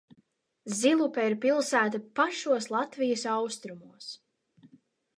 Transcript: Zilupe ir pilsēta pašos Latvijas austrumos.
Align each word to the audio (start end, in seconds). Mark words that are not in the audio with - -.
Zilupe 0.77 1.25
ir 1.33 1.35
pilsēta 1.43 2.01
pašos 2.21 2.71
Latvijas 2.79 3.29
austrumos. 3.37 4.13